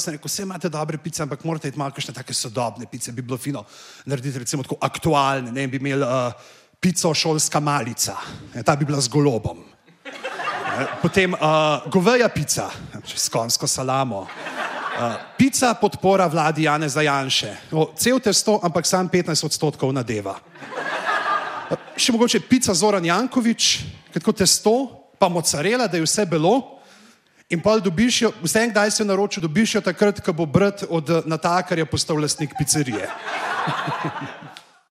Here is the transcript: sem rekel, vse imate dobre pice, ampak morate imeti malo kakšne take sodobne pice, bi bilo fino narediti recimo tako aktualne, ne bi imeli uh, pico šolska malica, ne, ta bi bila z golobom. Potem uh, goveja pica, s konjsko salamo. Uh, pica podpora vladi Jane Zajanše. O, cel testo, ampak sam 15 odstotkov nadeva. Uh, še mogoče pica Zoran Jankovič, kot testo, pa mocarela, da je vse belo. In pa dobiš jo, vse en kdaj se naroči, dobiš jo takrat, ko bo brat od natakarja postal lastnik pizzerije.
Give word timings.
sem 0.00 0.16
rekel, 0.16 0.30
vse 0.30 0.42
imate 0.46 0.70
dobre 0.72 0.98
pice, 0.98 1.22
ampak 1.22 1.44
morate 1.44 1.68
imeti 1.68 1.78
malo 1.78 1.94
kakšne 1.96 2.14
take 2.16 2.34
sodobne 2.34 2.88
pice, 2.90 3.12
bi 3.12 3.22
bilo 3.22 3.38
fino 3.38 3.64
narediti 4.06 4.42
recimo 4.42 4.64
tako 4.66 4.78
aktualne, 4.80 5.52
ne 5.52 5.66
bi 5.68 5.78
imeli 5.80 6.02
uh, 6.02 6.32
pico 6.80 7.12
šolska 7.14 7.60
malica, 7.60 8.16
ne, 8.54 8.62
ta 8.62 8.76
bi 8.76 8.88
bila 8.88 9.00
z 9.00 9.12
golobom. 9.12 9.60
Potem 11.02 11.34
uh, 11.34 11.84
goveja 11.92 12.28
pica, 12.28 12.70
s 13.04 13.28
konjsko 13.28 13.66
salamo. 13.66 14.20
Uh, 14.20 15.14
pica 15.36 15.74
podpora 15.74 16.26
vladi 16.26 16.62
Jane 16.62 16.88
Zajanše. 16.88 17.56
O, 17.72 17.92
cel 17.96 18.20
testo, 18.20 18.60
ampak 18.62 18.86
sam 18.86 19.08
15 19.08 19.44
odstotkov 19.44 19.92
nadeva. 19.92 20.36
Uh, 20.36 21.76
še 21.96 22.12
mogoče 22.16 22.40
pica 22.48 22.74
Zoran 22.74 23.04
Jankovič, 23.04 23.70
kot 24.24 24.40
testo, 24.40 24.74
pa 25.20 25.28
mocarela, 25.28 25.86
da 25.86 26.00
je 26.00 26.04
vse 26.08 26.24
belo. 26.26 26.79
In 27.50 27.60
pa 27.60 27.78
dobiš 27.82 28.22
jo, 28.22 28.32
vse 28.42 28.60
en 28.62 28.70
kdaj 28.70 28.90
se 28.90 29.04
naroči, 29.04 29.40
dobiš 29.42 29.74
jo 29.74 29.80
takrat, 29.82 30.20
ko 30.22 30.32
bo 30.32 30.46
brat 30.46 30.84
od 30.88 31.08
natakarja 31.26 31.86
postal 31.86 32.20
lastnik 32.22 32.54
pizzerije. 32.58 33.08